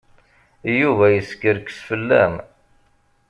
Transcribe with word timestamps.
Yuba 0.79 1.05
yeskerkes 1.09 1.79
fell-am. 1.87 2.35